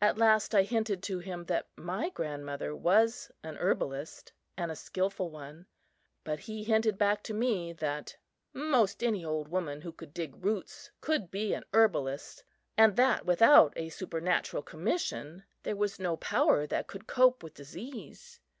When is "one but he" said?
5.28-6.62